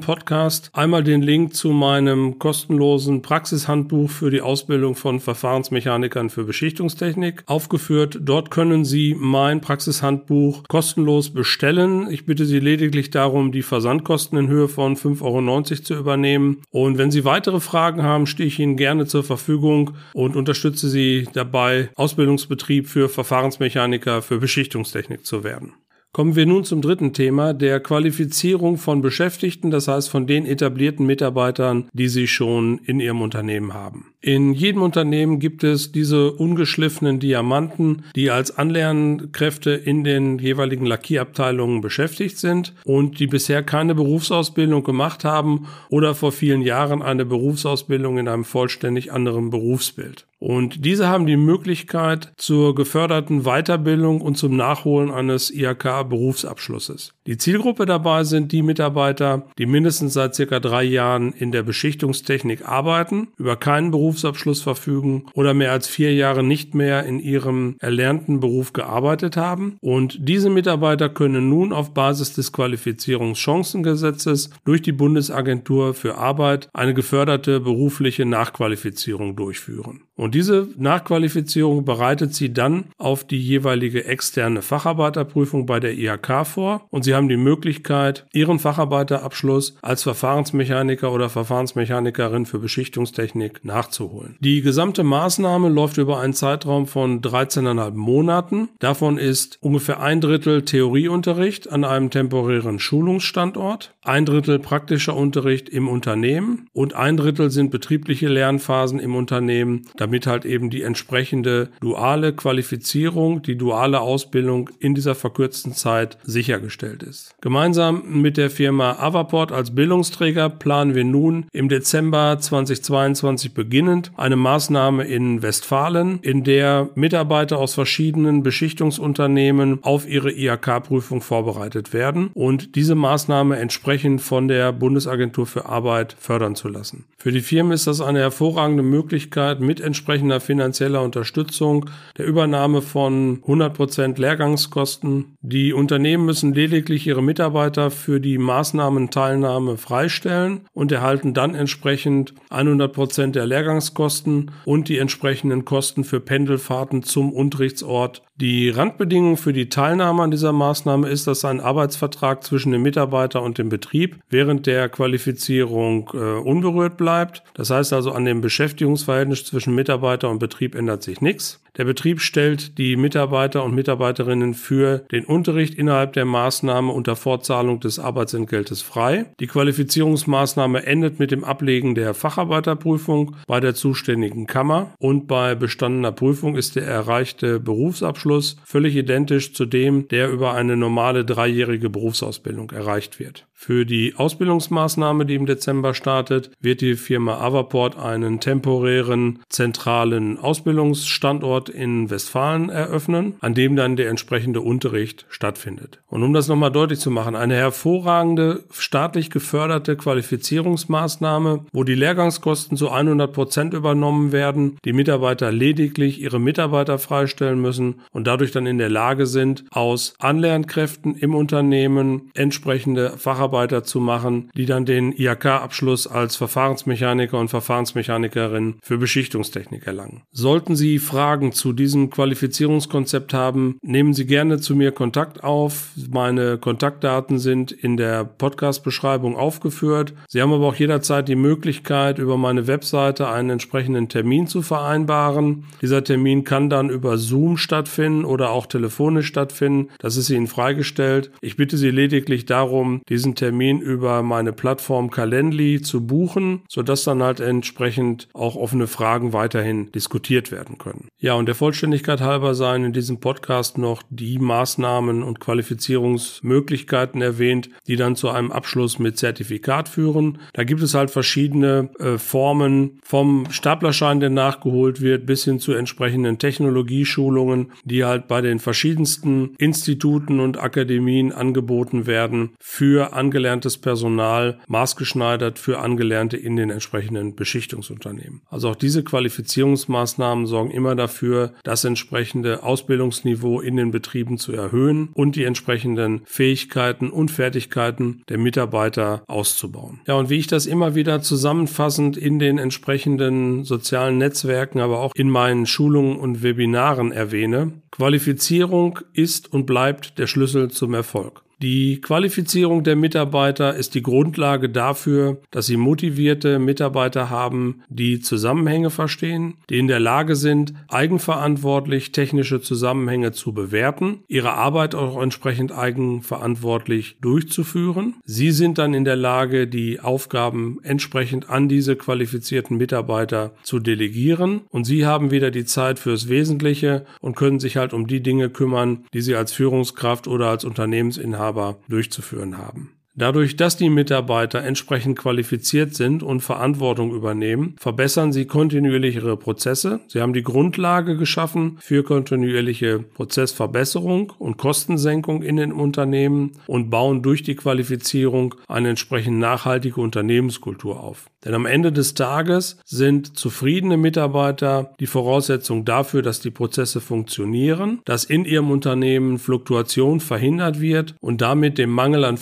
Podcast 0.00 0.70
einmal 0.72 1.04
den 1.04 1.22
Link 1.22 1.54
zu 1.54 1.70
meinem 1.70 2.38
kostenlosen 2.38 3.22
Praxishandbuch 3.22 4.10
für 4.10 4.30
die 4.30 4.40
Ausbildung 4.40 4.94
von 4.94 5.20
Verfahren 5.20 5.50
Verfahrensmechanikern 5.50 6.30
für 6.30 6.44
Beschichtungstechnik 6.44 7.42
aufgeführt. 7.46 8.18
Dort 8.22 8.50
können 8.50 8.84
Sie 8.84 9.16
mein 9.18 9.60
Praxishandbuch 9.60 10.64
kostenlos 10.68 11.30
bestellen. 11.30 12.08
Ich 12.10 12.24
bitte 12.24 12.46
Sie 12.46 12.60
lediglich 12.60 12.79
darum, 13.10 13.52
die 13.52 13.62
Versandkosten 13.62 14.38
in 14.38 14.48
Höhe 14.48 14.68
von 14.68 14.96
5,90 14.96 15.22
Euro 15.22 15.82
zu 15.82 15.94
übernehmen. 15.94 16.62
Und 16.70 16.98
wenn 16.98 17.10
Sie 17.10 17.24
weitere 17.24 17.60
Fragen 17.60 18.02
haben, 18.02 18.26
stehe 18.26 18.46
ich 18.46 18.58
Ihnen 18.58 18.76
gerne 18.76 19.06
zur 19.06 19.24
Verfügung 19.24 19.92
und 20.14 20.36
unterstütze 20.36 20.88
Sie 20.88 21.28
dabei, 21.32 21.90
Ausbildungsbetrieb 21.96 22.88
für 22.88 23.08
Verfahrensmechaniker 23.08 24.22
für 24.22 24.38
Beschichtungstechnik 24.38 25.26
zu 25.26 25.44
werden. 25.44 25.74
Kommen 26.12 26.34
wir 26.34 26.44
nun 26.44 26.64
zum 26.64 26.82
dritten 26.82 27.12
Thema, 27.12 27.52
der 27.52 27.78
Qualifizierung 27.78 28.78
von 28.78 29.00
Beschäftigten, 29.00 29.70
das 29.70 29.86
heißt 29.86 30.10
von 30.10 30.26
den 30.26 30.44
etablierten 30.44 31.06
Mitarbeitern, 31.06 31.88
die 31.92 32.08
Sie 32.08 32.26
schon 32.26 32.78
in 32.78 32.98
Ihrem 32.98 33.22
Unternehmen 33.22 33.74
haben. 33.74 34.09
In 34.22 34.52
jedem 34.52 34.82
Unternehmen 34.82 35.38
gibt 35.38 35.64
es 35.64 35.92
diese 35.92 36.32
ungeschliffenen 36.32 37.20
Diamanten, 37.20 38.04
die 38.14 38.30
als 38.30 38.56
Anlernkräfte 38.56 39.70
in 39.70 40.04
den 40.04 40.38
jeweiligen 40.38 40.84
Lackierabteilungen 40.84 41.80
beschäftigt 41.80 42.36
sind 42.36 42.74
und 42.84 43.18
die 43.18 43.26
bisher 43.26 43.62
keine 43.62 43.94
Berufsausbildung 43.94 44.84
gemacht 44.84 45.24
haben 45.24 45.68
oder 45.88 46.14
vor 46.14 46.32
vielen 46.32 46.60
Jahren 46.60 47.00
eine 47.00 47.24
Berufsausbildung 47.24 48.18
in 48.18 48.28
einem 48.28 48.44
vollständig 48.44 49.10
anderen 49.10 49.48
Berufsbild. 49.48 50.26
Und 50.38 50.86
diese 50.86 51.08
haben 51.08 51.26
die 51.26 51.36
Möglichkeit 51.36 52.32
zur 52.36 52.74
geförderten 52.74 53.42
Weiterbildung 53.42 54.20
und 54.20 54.36
zum 54.36 54.56
Nachholen 54.56 55.10
eines 55.10 55.50
IHK-Berufsabschlusses. 55.50 57.12
Die 57.30 57.38
Zielgruppe 57.38 57.86
dabei 57.86 58.24
sind 58.24 58.50
die 58.50 58.60
Mitarbeiter, 58.60 59.46
die 59.56 59.66
mindestens 59.66 60.14
seit 60.14 60.34
circa 60.34 60.58
drei 60.58 60.82
Jahren 60.82 61.32
in 61.32 61.52
der 61.52 61.62
Beschichtungstechnik 61.62 62.66
arbeiten, 62.66 63.28
über 63.38 63.54
keinen 63.54 63.92
Berufsabschluss 63.92 64.62
verfügen 64.62 65.26
oder 65.34 65.54
mehr 65.54 65.70
als 65.70 65.86
vier 65.86 66.12
Jahre 66.12 66.42
nicht 66.42 66.74
mehr 66.74 67.04
in 67.04 67.20
ihrem 67.20 67.76
erlernten 67.78 68.40
Beruf 68.40 68.72
gearbeitet 68.72 69.36
haben. 69.36 69.76
Und 69.80 70.18
diese 70.28 70.50
Mitarbeiter 70.50 71.08
können 71.08 71.48
nun 71.48 71.72
auf 71.72 71.94
Basis 71.94 72.32
des 72.32 72.50
Qualifizierungschancengesetzes 72.50 74.50
durch 74.64 74.82
die 74.82 74.90
Bundesagentur 74.90 75.94
für 75.94 76.18
Arbeit 76.18 76.68
eine 76.72 76.94
geförderte 76.94 77.60
berufliche 77.60 78.26
Nachqualifizierung 78.26 79.36
durchführen. 79.36 80.02
Und 80.16 80.34
diese 80.34 80.68
Nachqualifizierung 80.76 81.86
bereitet 81.86 82.34
sie 82.34 82.52
dann 82.52 82.86
auf 82.98 83.24
die 83.24 83.40
jeweilige 83.40 84.04
externe 84.04 84.60
Facharbeiterprüfung 84.60 85.64
bei 85.64 85.80
der 85.80 85.96
IHK 85.96 86.46
vor 86.46 86.86
und 86.90 87.04
sie 87.04 87.14
haben 87.14 87.19
die 87.28 87.36
Möglichkeit, 87.36 88.26
ihren 88.32 88.58
Facharbeiterabschluss 88.58 89.76
als 89.82 90.02
Verfahrensmechaniker 90.02 91.12
oder 91.12 91.28
Verfahrensmechanikerin 91.28 92.46
für 92.46 92.58
Beschichtungstechnik 92.58 93.64
nachzuholen. 93.64 94.36
Die 94.40 94.62
gesamte 94.62 95.04
Maßnahme 95.04 95.68
läuft 95.68 95.98
über 95.98 96.20
einen 96.20 96.32
Zeitraum 96.32 96.86
von 96.86 97.20
13,5 97.20 97.92
Monaten. 97.92 98.68
Davon 98.78 99.18
ist 99.18 99.58
ungefähr 99.60 100.00
ein 100.00 100.20
Drittel 100.20 100.62
Theorieunterricht 100.64 101.70
an 101.70 101.84
einem 101.84 102.10
temporären 102.10 102.78
Schulungsstandort, 102.78 103.94
ein 104.02 104.26
Drittel 104.26 104.58
praktischer 104.58 105.16
Unterricht 105.16 105.68
im 105.68 105.88
Unternehmen 105.88 106.68
und 106.72 106.94
ein 106.94 107.16
Drittel 107.16 107.50
sind 107.50 107.70
betriebliche 107.70 108.28
Lernphasen 108.28 108.98
im 108.98 109.14
Unternehmen, 109.14 109.86
damit 109.96 110.26
halt 110.26 110.44
eben 110.44 110.70
die 110.70 110.82
entsprechende 110.82 111.70
duale 111.80 112.32
Qualifizierung, 112.32 113.42
die 113.42 113.56
duale 113.56 114.00
Ausbildung 114.00 114.70
in 114.78 114.94
dieser 114.94 115.14
verkürzten 115.14 115.74
Zeit 115.74 116.18
sichergestellt 116.24 116.99
ist. 117.02 117.34
Gemeinsam 117.40 118.02
mit 118.20 118.36
der 118.36 118.50
Firma 118.50 118.98
Avaport 118.98 119.52
als 119.52 119.74
Bildungsträger 119.74 120.48
planen 120.48 120.94
wir 120.94 121.04
nun 121.04 121.46
im 121.52 121.68
Dezember 121.68 122.38
2022 122.38 123.54
beginnend 123.54 124.12
eine 124.16 124.36
Maßnahme 124.36 125.04
in 125.04 125.42
Westfalen, 125.42 126.20
in 126.22 126.44
der 126.44 126.90
Mitarbeiter 126.94 127.58
aus 127.58 127.74
verschiedenen 127.74 128.42
Beschichtungsunternehmen 128.42 129.82
auf 129.82 130.08
ihre 130.08 130.32
IHK-Prüfung 130.32 131.20
vorbereitet 131.20 131.92
werden 131.92 132.30
und 132.34 132.76
diese 132.76 132.94
Maßnahme 132.94 133.58
entsprechend 133.58 134.20
von 134.20 134.48
der 134.48 134.72
Bundesagentur 134.72 135.46
für 135.46 135.66
Arbeit 135.66 136.16
fördern 136.18 136.54
zu 136.54 136.68
lassen. 136.68 137.04
Für 137.18 137.32
die 137.32 137.40
Firmen 137.40 137.72
ist 137.72 137.86
das 137.86 138.00
eine 138.00 138.20
hervorragende 138.20 138.82
Möglichkeit, 138.82 139.60
mit 139.60 139.80
entsprechender 139.80 140.40
finanzieller 140.40 141.02
Unterstützung, 141.02 141.90
der 142.16 142.26
Übernahme 142.26 142.80
von 142.82 143.42
100% 143.42 144.18
Lehrgangskosten. 144.18 145.36
Die 145.42 145.72
Unternehmen 145.72 146.24
müssen 146.24 146.54
lediglich 146.54 146.89
ihre 147.06 147.22
Mitarbeiter 147.22 147.90
für 147.90 148.20
die 148.20 148.38
Maßnahmenteilnahme 148.38 149.76
freistellen 149.76 150.66
und 150.72 150.92
erhalten 150.92 151.34
dann 151.34 151.54
entsprechend 151.54 152.34
100% 152.50 153.32
der 153.32 153.46
Lehrgangskosten 153.46 154.50
und 154.64 154.88
die 154.88 154.98
entsprechenden 154.98 155.64
Kosten 155.64 156.04
für 156.04 156.20
Pendelfahrten 156.20 157.02
zum 157.02 157.32
Unterrichtsort 157.32 158.22
die 158.40 158.70
Randbedingung 158.70 159.36
für 159.36 159.52
die 159.52 159.68
Teilnahme 159.68 160.22
an 160.22 160.30
dieser 160.30 160.52
Maßnahme 160.52 161.08
ist, 161.08 161.26
dass 161.26 161.44
ein 161.44 161.60
Arbeitsvertrag 161.60 162.42
zwischen 162.42 162.72
dem 162.72 162.82
Mitarbeiter 162.82 163.42
und 163.42 163.58
dem 163.58 163.68
Betrieb 163.68 164.18
während 164.30 164.66
der 164.66 164.88
Qualifizierung 164.88 166.10
äh, 166.14 166.16
unberührt 166.16 166.96
bleibt. 166.96 167.42
Das 167.54 167.70
heißt 167.70 167.92
also, 167.92 168.12
an 168.12 168.24
dem 168.24 168.40
Beschäftigungsverhältnis 168.40 169.44
zwischen 169.44 169.74
Mitarbeiter 169.74 170.30
und 170.30 170.38
Betrieb 170.38 170.74
ändert 170.74 171.02
sich 171.02 171.20
nichts. 171.20 171.62
Der 171.76 171.84
Betrieb 171.84 172.20
stellt 172.20 172.78
die 172.78 172.96
Mitarbeiter 172.96 173.62
und 173.62 173.74
Mitarbeiterinnen 173.74 174.54
für 174.54 175.04
den 175.12 175.24
Unterricht 175.24 175.74
innerhalb 175.74 176.14
der 176.14 176.24
Maßnahme 176.24 176.90
unter 176.90 177.14
Fortzahlung 177.14 177.78
des 177.78 178.00
Arbeitsentgeltes 178.00 178.82
frei. 178.82 179.26
Die 179.38 179.46
Qualifizierungsmaßnahme 179.46 180.84
endet 180.84 181.20
mit 181.20 181.30
dem 181.30 181.44
Ablegen 181.44 181.94
der 181.94 182.12
Facharbeiterprüfung 182.14 183.36
bei 183.46 183.60
der 183.60 183.74
zuständigen 183.74 184.46
Kammer 184.46 184.90
und 184.98 185.28
bei 185.28 185.54
bestandener 185.54 186.12
Prüfung 186.12 186.56
ist 186.56 186.74
der 186.74 186.86
erreichte 186.86 187.60
Berufsabschluss 187.60 188.29
völlig 188.64 188.96
identisch 188.96 189.52
zu 189.54 189.66
dem, 189.66 190.08
der 190.08 190.30
über 190.30 190.54
eine 190.54 190.76
normale 190.76 191.24
dreijährige 191.24 191.90
Berufsausbildung 191.90 192.70
erreicht 192.70 193.18
wird. 193.18 193.46
Für 193.62 193.84
die 193.84 194.14
Ausbildungsmaßnahme, 194.16 195.26
die 195.26 195.34
im 195.34 195.44
Dezember 195.44 195.92
startet, 195.92 196.50
wird 196.62 196.80
die 196.80 196.94
Firma 196.94 197.40
Avaport 197.40 197.98
einen 197.98 198.40
temporären 198.40 199.40
zentralen 199.50 200.38
Ausbildungsstandort 200.38 201.68
in 201.68 202.08
Westfalen 202.08 202.70
eröffnen, 202.70 203.34
an 203.40 203.52
dem 203.52 203.76
dann 203.76 203.96
der 203.96 204.08
entsprechende 204.08 204.62
Unterricht 204.62 205.26
stattfindet. 205.28 206.00
Und 206.08 206.22
um 206.22 206.32
das 206.32 206.48
nochmal 206.48 206.72
deutlich 206.72 207.00
zu 207.00 207.10
machen, 207.10 207.36
eine 207.36 207.54
hervorragende 207.54 208.64
staatlich 208.70 209.28
geförderte 209.28 209.94
Qualifizierungsmaßnahme, 209.94 211.66
wo 211.70 211.84
die 211.84 211.94
Lehrgangskosten 211.94 212.78
zu 212.78 212.90
100 212.90 213.30
Prozent 213.30 213.74
übernommen 213.74 214.32
werden, 214.32 214.78
die 214.86 214.94
Mitarbeiter 214.94 215.52
lediglich 215.52 216.18
ihre 216.18 216.40
Mitarbeiter 216.40 216.98
freistellen 216.98 217.60
müssen 217.60 217.96
und 218.10 218.26
dadurch 218.26 218.52
dann 218.52 218.64
in 218.64 218.78
der 218.78 218.88
Lage 218.88 219.26
sind, 219.26 219.64
aus 219.70 220.14
Anlernkräften 220.18 221.14
im 221.14 221.34
Unternehmen 221.34 222.30
entsprechende 222.32 223.18
Facharbeiter 223.18 223.49
zu 223.84 224.00
machen, 224.00 224.50
die 224.56 224.66
dann 224.66 224.84
den 224.84 225.12
IHK-Abschluss 225.12 226.06
als 226.06 226.36
Verfahrensmechaniker 226.36 227.38
und 227.38 227.48
Verfahrensmechanikerin 227.48 228.76
für 228.82 228.98
Beschichtungstechnik 228.98 229.86
erlangen. 229.86 230.22
Sollten 230.32 230.76
Sie 230.76 230.98
Fragen 230.98 231.52
zu 231.52 231.72
diesem 231.72 232.10
Qualifizierungskonzept 232.10 233.34
haben, 233.34 233.78
nehmen 233.82 234.14
Sie 234.14 234.26
gerne 234.26 234.60
zu 234.60 234.76
mir 234.76 234.92
Kontakt 234.92 235.42
auf. 235.42 235.90
Meine 236.10 236.58
Kontaktdaten 236.58 237.38
sind 237.38 237.72
in 237.72 237.96
der 237.96 238.24
Podcast-Beschreibung 238.24 239.36
aufgeführt. 239.36 240.14
Sie 240.28 240.40
haben 240.40 240.52
aber 240.52 240.68
auch 240.68 240.76
jederzeit 240.76 241.28
die 241.28 241.36
Möglichkeit, 241.36 242.18
über 242.18 242.36
meine 242.36 242.66
Webseite 242.66 243.28
einen 243.28 243.50
entsprechenden 243.50 244.08
Termin 244.08 244.46
zu 244.46 244.62
vereinbaren. 244.62 245.64
Dieser 245.82 246.04
Termin 246.04 246.44
kann 246.44 246.70
dann 246.70 246.90
über 246.90 247.18
Zoom 247.18 247.56
stattfinden 247.56 248.24
oder 248.24 248.50
auch 248.50 248.66
telefonisch 248.66 249.26
stattfinden. 249.26 249.88
Das 249.98 250.16
ist 250.16 250.30
Ihnen 250.30 250.46
freigestellt. 250.46 251.30
Ich 251.40 251.56
bitte 251.56 251.76
Sie 251.76 251.90
lediglich 251.90 252.46
darum, 252.46 253.02
diesen 253.08 253.34
Termin 253.40 253.80
über 253.80 254.22
meine 254.22 254.52
Plattform 254.52 255.10
Calendly 255.10 255.80
zu 255.80 256.06
buchen, 256.06 256.60
sodass 256.68 257.04
dann 257.04 257.22
halt 257.22 257.40
entsprechend 257.40 258.28
auch 258.34 258.54
offene 258.54 258.86
Fragen 258.86 259.32
weiterhin 259.32 259.90
diskutiert 259.92 260.52
werden 260.52 260.76
können. 260.76 261.08
Ja, 261.18 261.34
und 261.34 261.46
der 261.46 261.54
Vollständigkeit 261.54 262.20
halber 262.20 262.54
seien 262.54 262.84
in 262.84 262.92
diesem 262.92 263.18
Podcast 263.18 263.78
noch 263.78 264.02
die 264.10 264.38
Maßnahmen 264.38 265.22
und 265.22 265.40
Qualifizierungsmöglichkeiten 265.40 267.22
erwähnt, 267.22 267.70
die 267.86 267.96
dann 267.96 268.14
zu 268.14 268.28
einem 268.28 268.52
Abschluss 268.52 268.98
mit 268.98 269.16
Zertifikat 269.16 269.88
führen. 269.88 270.38
Da 270.52 270.64
gibt 270.64 270.82
es 270.82 270.92
halt 270.92 271.10
verschiedene 271.10 271.88
äh, 271.98 272.18
Formen 272.18 273.00
vom 273.02 273.46
Staplerschein, 273.50 274.20
der 274.20 274.28
nachgeholt 274.28 275.00
wird, 275.00 275.24
bis 275.24 275.44
hin 275.44 275.60
zu 275.60 275.72
entsprechenden 275.72 276.38
Technologieschulungen, 276.38 277.72
die 277.84 278.04
halt 278.04 278.28
bei 278.28 278.42
den 278.42 278.58
verschiedensten 278.58 279.54
Instituten 279.56 280.40
und 280.40 280.58
Akademien 280.58 281.32
angeboten 281.32 282.06
werden 282.06 282.50
für 282.58 283.14
angelerntes 283.30 283.78
Personal, 283.78 284.58
maßgeschneidert 284.66 285.60
für 285.60 285.78
Angelernte 285.78 286.36
in 286.36 286.56
den 286.56 286.68
entsprechenden 286.68 287.36
Beschichtungsunternehmen. 287.36 288.40
Also 288.50 288.70
auch 288.70 288.74
diese 288.74 289.04
Qualifizierungsmaßnahmen 289.04 290.46
sorgen 290.46 290.72
immer 290.72 290.96
dafür, 290.96 291.52
das 291.62 291.84
entsprechende 291.84 292.64
Ausbildungsniveau 292.64 293.60
in 293.60 293.76
den 293.76 293.92
Betrieben 293.92 294.36
zu 294.36 294.52
erhöhen 294.52 295.10
und 295.14 295.36
die 295.36 295.44
entsprechenden 295.44 296.22
Fähigkeiten 296.24 297.08
und 297.08 297.30
Fertigkeiten 297.30 298.24
der 298.28 298.38
Mitarbeiter 298.38 299.22
auszubauen. 299.28 300.00
Ja, 300.08 300.14
und 300.14 300.28
wie 300.28 300.38
ich 300.38 300.48
das 300.48 300.66
immer 300.66 300.96
wieder 300.96 301.22
zusammenfassend 301.22 302.16
in 302.16 302.40
den 302.40 302.58
entsprechenden 302.58 303.62
sozialen 303.62 304.18
Netzwerken, 304.18 304.80
aber 304.80 304.98
auch 304.98 305.14
in 305.14 305.30
meinen 305.30 305.66
Schulungen 305.66 306.16
und 306.16 306.42
Webinaren 306.42 307.12
erwähne, 307.12 307.74
Qualifizierung 307.92 308.98
ist 309.12 309.52
und 309.52 309.66
bleibt 309.66 310.18
der 310.18 310.26
Schlüssel 310.26 310.72
zum 310.72 310.94
Erfolg. 310.94 311.44
Die 311.62 312.00
Qualifizierung 312.00 312.84
der 312.84 312.96
Mitarbeiter 312.96 313.76
ist 313.76 313.94
die 313.94 314.00
Grundlage 314.02 314.70
dafür, 314.70 315.42
dass 315.50 315.66
sie 315.66 315.76
motivierte 315.76 316.58
Mitarbeiter 316.58 317.28
haben, 317.28 317.82
die 317.90 318.20
Zusammenhänge 318.20 318.88
verstehen, 318.88 319.58
die 319.68 319.78
in 319.78 319.86
der 319.86 320.00
Lage 320.00 320.36
sind, 320.36 320.72
eigenverantwortlich 320.88 322.12
technische 322.12 322.62
Zusammenhänge 322.62 323.32
zu 323.32 323.52
bewerten, 323.52 324.20
ihre 324.26 324.54
Arbeit 324.54 324.94
auch 324.94 325.20
entsprechend 325.20 325.70
eigenverantwortlich 325.70 327.18
durchzuführen. 327.20 328.14
Sie 328.24 328.52
sind 328.52 328.78
dann 328.78 328.94
in 328.94 329.04
der 329.04 329.16
Lage, 329.16 329.66
die 329.66 330.00
Aufgaben 330.00 330.78
entsprechend 330.82 331.50
an 331.50 331.68
diese 331.68 331.94
qualifizierten 331.94 332.78
Mitarbeiter 332.78 333.52
zu 333.64 333.80
delegieren 333.80 334.62
und 334.70 334.84
sie 334.84 335.04
haben 335.04 335.30
wieder 335.30 335.50
die 335.50 335.66
Zeit 335.66 335.98
fürs 335.98 336.30
Wesentliche 336.30 337.04
und 337.20 337.36
können 337.36 337.60
sich 337.60 337.76
halt 337.76 337.92
um 337.92 338.06
die 338.06 338.22
Dinge 338.22 338.48
kümmern, 338.48 339.04
die 339.12 339.20
sie 339.20 339.34
als 339.34 339.52
Führungskraft 339.52 340.26
oder 340.26 340.48
als 340.48 340.64
Unternehmensinhaber 340.64 341.49
Inhaber 341.50 341.80
durchzuführen 341.88 342.58
haben. 342.58 342.99
Dadurch, 343.14 343.56
dass 343.56 343.76
die 343.76 343.90
Mitarbeiter 343.90 344.62
entsprechend 344.62 345.18
qualifiziert 345.18 345.94
sind 345.94 346.22
und 346.22 346.40
Verantwortung 346.40 347.12
übernehmen, 347.12 347.74
verbessern 347.78 348.32
sie 348.32 348.46
kontinuierlich 348.46 349.16
ihre 349.16 349.36
Prozesse. 349.36 350.00
Sie 350.06 350.20
haben 350.20 350.32
die 350.32 350.44
Grundlage 350.44 351.16
geschaffen 351.16 351.78
für 351.80 352.04
kontinuierliche 352.04 353.00
Prozessverbesserung 353.00 354.32
und 354.38 354.58
Kostensenkung 354.58 355.42
in 355.42 355.56
den 355.56 355.72
Unternehmen 355.72 356.52
und 356.66 356.88
bauen 356.88 357.20
durch 357.22 357.42
die 357.42 357.56
Qualifizierung 357.56 358.54
eine 358.68 358.90
entsprechend 358.90 359.38
nachhaltige 359.38 360.00
Unternehmenskultur 360.00 361.00
auf. 361.00 361.26
Denn 361.44 361.54
am 361.54 361.66
Ende 361.66 361.90
des 361.90 362.14
Tages 362.14 362.78
sind 362.84 363.38
zufriedene 363.38 363.96
Mitarbeiter 363.96 364.92
die 365.00 365.06
Voraussetzung 365.06 365.84
dafür, 365.84 366.22
dass 366.22 366.40
die 366.40 366.50
Prozesse 366.50 367.00
funktionieren, 367.00 368.00
dass 368.04 368.24
in 368.24 368.44
ihrem 368.44 368.70
Unternehmen 368.70 369.38
Fluktuation 369.38 370.20
verhindert 370.20 370.80
wird 370.80 371.14
und 371.20 371.40
damit 371.40 371.78
dem 371.78 371.90
Mangel 371.90 372.24
an 372.24 372.36